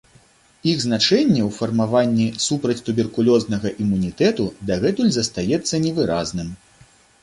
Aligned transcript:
Іх 0.69 0.79
значэнне 0.85 1.41
ў 1.47 1.57
фармаванні 1.57 2.27
супрацьтуберкулёзнага 2.47 3.75
імунітэту 3.85 4.49
дагэтуль 4.73 5.15
застаецца 5.23 5.87
невыразным. 5.89 6.49